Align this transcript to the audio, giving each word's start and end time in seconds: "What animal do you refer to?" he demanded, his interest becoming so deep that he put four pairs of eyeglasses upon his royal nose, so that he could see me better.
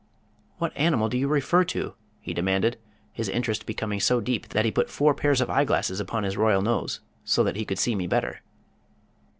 "What 0.57 0.75
animal 0.75 1.09
do 1.09 1.17
you 1.19 1.27
refer 1.27 1.63
to?" 1.65 1.93
he 2.21 2.33
demanded, 2.33 2.79
his 3.13 3.29
interest 3.29 3.67
becoming 3.67 3.99
so 3.99 4.19
deep 4.19 4.47
that 4.47 4.65
he 4.65 4.71
put 4.71 4.89
four 4.89 5.13
pairs 5.13 5.41
of 5.41 5.49
eyeglasses 5.51 5.99
upon 5.99 6.23
his 6.23 6.37
royal 6.37 6.63
nose, 6.63 7.01
so 7.23 7.43
that 7.43 7.55
he 7.55 7.65
could 7.65 7.77
see 7.77 7.93
me 7.93 8.07
better. 8.07 8.41